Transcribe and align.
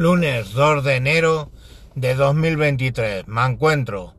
Lunes 0.00 0.54
2 0.54 0.82
de 0.82 0.96
enero 0.96 1.50
de 1.94 2.14
2023. 2.14 3.28
Me 3.28 3.44
encuentro. 3.44 4.14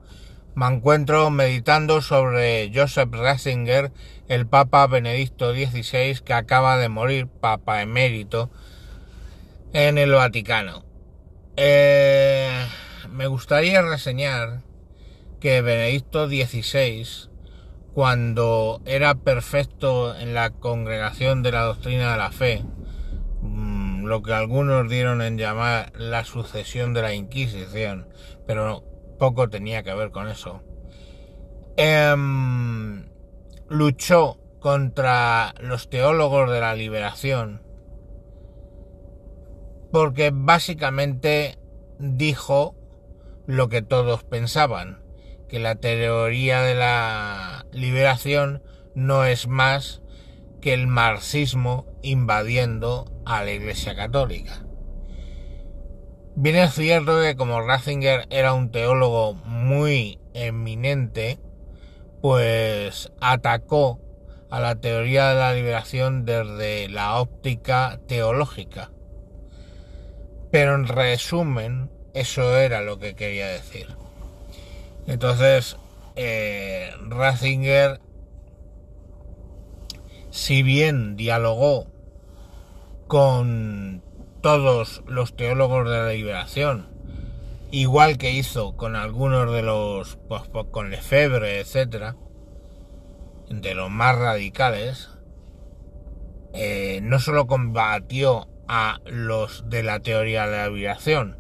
Me 0.54 0.68
encuentro 0.68 1.32
meditando 1.32 2.04
sobre 2.04 2.72
Joseph 2.72 3.10
Ratzinger, 3.12 3.92
el 4.28 4.46
Papa 4.46 4.86
Benedicto 4.86 5.56
XVI, 5.56 6.20
que 6.24 6.34
acaba 6.34 6.78
de 6.78 6.88
morir, 6.88 7.26
Papa 7.26 7.82
emérito, 7.82 8.52
en 9.74 9.98
el 9.98 10.12
Vaticano. 10.12 10.86
Eh, 11.58 12.64
me 13.10 13.26
gustaría 13.26 13.82
reseñar 13.82 14.62
que 15.40 15.64
Benedicto 15.64 16.28
XVI, 16.28 17.08
cuando 17.96 18.84
era 18.86 19.16
perfecto 19.16 20.16
en 20.16 20.36
la 20.36 20.52
congregación 20.52 21.42
de 21.42 21.54
la 21.54 21.64
doctrina 21.64 22.12
de 22.12 22.18
la 22.20 22.32
fe, 22.32 22.64
lo 24.12 24.22
que 24.22 24.34
algunos 24.34 24.90
dieron 24.90 25.22
en 25.22 25.38
llamar 25.38 25.94
la 25.96 26.26
sucesión 26.26 26.94
de 26.94 27.02
la 27.02 27.14
Inquisición, 27.14 28.10
pero 28.46 28.84
poco 29.18 29.50
tenía 29.50 29.84
que 29.84 29.94
ver 29.94 30.12
con 30.12 30.28
eso. 30.28 30.62
Em, 31.78 33.10
luchó 33.70 34.38
contra 34.60 35.56
los 35.62 35.90
teólogos 35.90 36.52
de 36.52 36.60
la 36.60 36.76
liberación 36.76 37.62
porque 39.94 40.32
básicamente 40.34 41.58
dijo 41.98 42.76
lo 43.48 43.70
que 43.70 43.82
todos 43.82 44.26
pensaban, 44.26 45.04
que 45.48 45.60
la 45.60 45.76
teoría 45.76 46.62
de 46.62 46.76
la 46.76 47.66
liberación 47.72 48.62
no 48.94 49.24
es 49.24 49.48
más 49.48 50.01
que 50.62 50.74
el 50.74 50.88
marxismo 50.88 51.86
invadiendo 52.04 53.12
a 53.26 53.44
la 53.44 53.52
Iglesia 53.52 53.96
Católica. 53.96 54.64
Bien 56.36 56.56
es 56.56 56.74
cierto 56.74 57.20
que 57.22 57.36
como 57.36 57.62
Ratzinger 57.62 58.26
era 58.30 58.54
un 58.54 58.72
teólogo 58.72 59.34
muy 59.34 60.20
eminente, 60.34 61.40
pues 62.22 63.12
atacó 63.20 64.00
a 64.50 64.60
la 64.60 64.76
teoría 64.76 65.30
de 65.30 65.36
la 65.36 65.54
liberación 65.54 66.26
desde 66.26 66.88
la 66.90 67.20
óptica 67.20 68.00
teológica. 68.08 68.92
Pero 70.52 70.76
en 70.76 70.88
resumen, 70.88 71.90
eso 72.14 72.58
era 72.58 72.82
lo 72.82 73.00
que 73.00 73.16
quería 73.16 73.48
decir. 73.48 73.88
Entonces, 75.08 75.78
eh, 76.16 76.92
Ratzinger 77.08 78.00
si 80.32 80.64
bien 80.64 81.18
dialogó 81.18 81.88
con 83.08 84.02
todos 84.42 85.04
los 85.06 85.36
teólogos 85.36 85.90
de 85.90 85.98
la 85.98 86.10
liberación, 86.10 86.88
igual 87.70 88.18
que 88.18 88.32
hizo 88.32 88.76
con 88.76 88.96
algunos 88.96 89.52
de 89.54 89.62
los, 89.62 90.18
pues, 90.28 90.44
pues 90.52 90.68
con 90.72 90.90
Lefebvre, 90.90 91.60
etcétera, 91.60 92.16
de 93.50 93.76
los 93.76 93.90
más 93.92 94.18
radicales, 94.18 95.10
eh, 96.54 97.00
no 97.04 97.20
solo 97.20 97.46
combatió 97.46 98.48
a 98.68 99.00
los 99.06 99.70
de 99.70 99.84
la 99.84 100.00
teoría 100.00 100.48
de 100.48 100.58
la 100.58 100.70
liberación, 100.70 101.38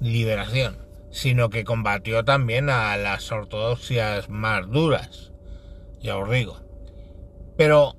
liberación, 0.00 0.78
sino 1.10 1.50
que 1.50 1.62
combatió 1.62 2.24
también 2.24 2.68
a 2.68 2.96
las 2.96 3.30
ortodoxias 3.30 4.28
más 4.28 4.68
duras, 4.68 5.32
ya 6.00 6.16
os 6.16 6.28
digo. 6.28 6.60
Pero 7.56 7.94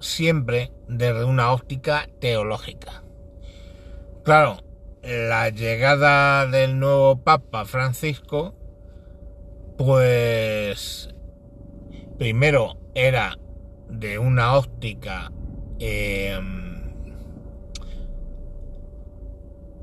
siempre 0.00 0.72
desde 0.88 1.24
una 1.24 1.52
óptica 1.52 2.08
teológica. 2.20 3.02
Claro, 4.24 4.58
la 5.02 5.48
llegada 5.50 6.46
del 6.46 6.78
nuevo 6.78 7.22
Papa 7.22 7.64
Francisco, 7.64 8.54
pues 9.76 11.08
primero 12.18 12.78
era 12.94 13.38
de 13.88 14.18
una 14.18 14.54
óptica 14.54 15.32
em, 15.78 16.92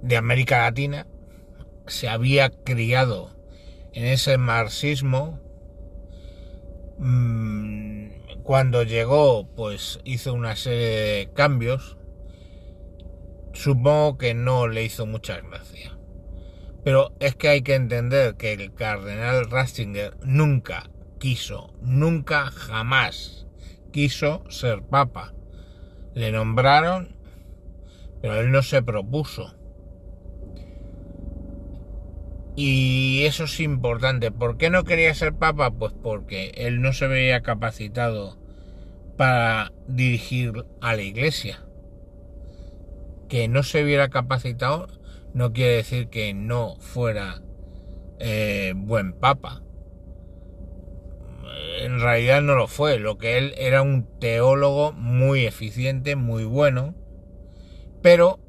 de 0.01 0.17
América 0.17 0.59
Latina, 0.59 1.07
se 1.87 2.09
había 2.09 2.49
criado 2.49 3.31
en 3.93 4.05
ese 4.05 4.37
marxismo, 4.37 5.39
mm, 6.97 7.84
cuando 8.45 8.83
llegó, 8.83 9.47
pues 9.55 9.99
hizo 10.03 10.31
una 10.31 10.55
serie 10.55 10.87
de 10.87 11.33
cambios. 11.33 11.97
Supongo 13.53 14.19
que 14.19 14.35
no 14.35 14.67
le 14.67 14.83
hizo 14.83 15.07
mucha 15.07 15.41
gracia. 15.41 15.97
Pero 16.83 17.15
es 17.19 17.35
que 17.35 17.49
hay 17.49 17.63
que 17.63 17.73
entender 17.73 18.35
que 18.35 18.53
el 18.53 18.71
cardenal 18.75 19.49
Ratzinger 19.49 20.15
nunca 20.21 20.91
quiso, 21.19 21.73
nunca 21.81 22.51
jamás 22.51 23.47
quiso 23.91 24.43
ser 24.49 24.83
papa. 24.83 25.33
Le 26.13 26.31
nombraron, 26.31 27.17
pero 28.21 28.39
él 28.41 28.51
no 28.51 28.61
se 28.61 28.83
propuso. 28.83 29.55
Y 32.55 33.23
eso 33.25 33.45
es 33.45 33.59
importante. 33.59 34.31
¿Por 34.31 34.57
qué 34.57 34.69
no 34.69 34.83
quería 34.83 35.13
ser 35.13 35.33
papa? 35.33 35.71
Pues 35.71 35.93
porque 35.93 36.51
él 36.55 36.81
no 36.81 36.93
se 36.93 37.07
veía 37.07 37.41
capacitado 37.41 38.37
para 39.17 39.73
dirigir 39.87 40.65
a 40.81 40.95
la 40.95 41.01
iglesia. 41.01 41.61
Que 43.27 43.47
no 43.47 43.63
se 43.63 43.83
viera 43.83 44.09
capacitado 44.09 44.87
no 45.35 45.51
quiere 45.51 45.75
decir 45.75 46.07
que 46.07 46.33
no 46.33 46.77
fuera 46.79 47.41
eh, 48.19 48.71
buen 48.73 49.11
papa. 49.11 49.61
En 51.81 51.99
realidad 51.99 52.41
no 52.41 52.55
lo 52.55 52.69
fue. 52.69 52.99
Lo 52.99 53.17
que 53.17 53.37
él 53.37 53.53
era 53.57 53.81
un 53.81 54.07
teólogo 54.19 54.93
muy 54.93 55.45
eficiente, 55.45 56.15
muy 56.15 56.45
bueno. 56.45 56.95
Pero, 58.01 58.39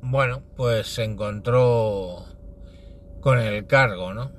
bueno, 0.00 0.42
pues 0.56 0.88
se 0.88 1.04
encontró 1.04 2.24
con 3.22 3.38
el 3.38 3.66
cargo, 3.66 4.12
¿no? 4.12 4.32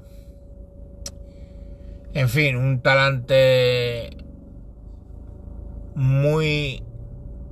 En 2.13 2.29
fin, 2.29 2.57
un 2.57 2.81
talante 2.81 4.15
muy 5.95 6.83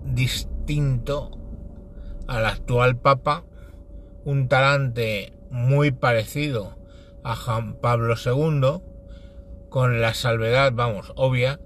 distinto 0.06 1.32
al 2.28 2.46
actual 2.46 2.98
Papa, 2.98 3.46
un 4.24 4.50
talante 4.50 5.34
muy 5.50 5.92
parecido 5.92 6.78
a 7.24 7.36
Juan 7.36 7.76
Pablo 7.76 8.16
II, 8.24 8.84
con 9.70 10.02
la 10.02 10.14
salvedad, 10.14 10.74
vamos, 10.76 11.14
obvia, 11.16 11.60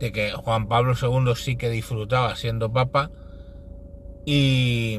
de 0.00 0.10
que 0.10 0.32
Juan 0.32 0.66
Pablo 0.66 0.94
II 1.00 1.34
sí 1.36 1.56
que 1.56 1.70
disfrutaba 1.70 2.34
siendo 2.34 2.72
Papa 2.72 3.12
y, 4.26 4.98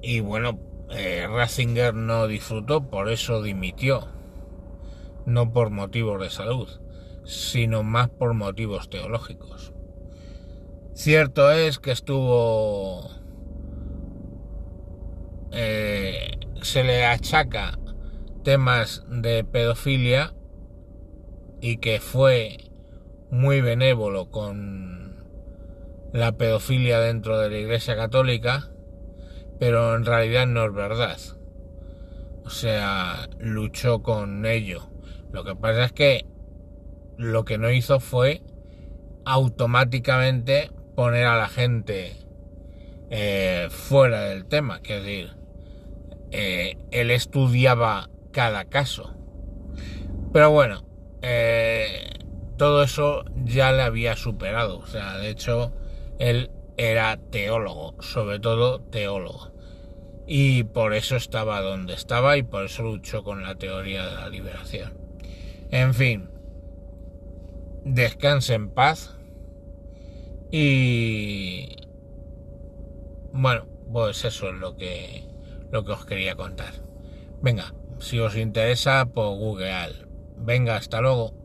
y 0.00 0.20
bueno, 0.20 0.58
eh, 0.90 1.26
Ratzinger 1.28 1.94
no 1.94 2.26
disfrutó, 2.26 2.88
por 2.88 3.10
eso 3.10 3.42
dimitió, 3.42 4.08
no 5.26 5.52
por 5.52 5.70
motivos 5.70 6.20
de 6.20 6.30
salud, 6.30 6.68
sino 7.24 7.82
más 7.82 8.08
por 8.08 8.34
motivos 8.34 8.88
teológicos. 8.88 9.72
Cierto 10.94 11.52
es 11.52 11.78
que 11.78 11.92
estuvo... 11.92 13.10
Eh, 15.52 16.38
se 16.62 16.84
le 16.84 17.04
achaca 17.06 17.78
temas 18.42 19.04
de 19.08 19.44
pedofilia 19.44 20.34
y 21.60 21.78
que 21.78 22.00
fue 22.00 22.58
muy 23.30 23.60
benévolo 23.60 24.30
con 24.30 25.24
la 26.12 26.32
pedofilia 26.32 27.00
dentro 27.00 27.38
de 27.38 27.50
la 27.50 27.58
Iglesia 27.58 27.96
Católica 27.96 28.70
pero 29.58 29.94
en 29.96 30.04
realidad 30.04 30.46
no 30.46 30.64
es 30.64 30.72
verdad. 30.72 31.18
O 32.44 32.50
sea, 32.50 33.28
luchó 33.38 34.02
con 34.02 34.46
ello. 34.46 34.88
Lo 35.32 35.44
que 35.44 35.54
pasa 35.54 35.84
es 35.84 35.92
que 35.92 36.26
lo 37.16 37.44
que 37.44 37.58
no 37.58 37.70
hizo 37.70 38.00
fue 38.00 38.42
automáticamente 39.24 40.70
poner 40.94 41.26
a 41.26 41.36
la 41.36 41.48
gente 41.48 42.16
eh, 43.10 43.68
fuera 43.70 44.22
del 44.22 44.46
tema. 44.46 44.80
Es 44.84 45.02
decir, 45.02 45.36
eh, 46.30 46.76
él 46.90 47.10
estudiaba 47.10 48.08
cada 48.32 48.64
caso. 48.64 49.14
Pero 50.32 50.50
bueno, 50.50 50.84
eh, 51.22 52.10
todo 52.56 52.82
eso 52.82 53.24
ya 53.44 53.72
le 53.72 53.82
había 53.82 54.16
superado. 54.16 54.78
O 54.78 54.86
sea, 54.86 55.18
de 55.18 55.30
hecho, 55.30 55.72
él 56.18 56.50
era 56.78 57.18
teólogo, 57.30 57.94
sobre 58.00 58.38
todo 58.40 58.80
teólogo. 58.80 59.52
Y 60.26 60.64
por 60.64 60.94
eso 60.94 61.16
estaba 61.16 61.60
donde 61.60 61.94
estaba 61.94 62.36
y 62.38 62.42
por 62.42 62.64
eso 62.64 62.82
luchó 62.82 63.24
con 63.24 63.42
la 63.42 63.56
teoría 63.56 64.06
de 64.06 64.14
la 64.14 64.28
liberación. 64.30 64.96
En 65.70 65.92
fin, 65.92 66.30
descanse 67.84 68.54
en 68.54 68.70
paz 68.70 69.16
y 70.50 71.76
bueno, 73.32 73.66
Pues 73.92 74.24
eso 74.24 74.50
es 74.50 74.54
lo 74.54 74.76
que, 74.76 75.24
lo 75.70 75.84
que 75.84 75.92
os 75.92 76.04
quería 76.04 76.36
contar. 76.36 76.74
Venga, 77.40 77.74
si 77.98 78.18
os 78.18 78.36
interesa, 78.36 79.06
pues 79.06 79.28
Google. 79.28 80.06
Venga, 80.36 80.76
hasta 80.76 81.00
luego. 81.00 81.37